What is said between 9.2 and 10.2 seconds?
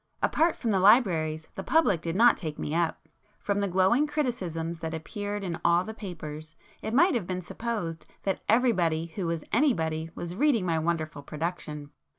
was anybody'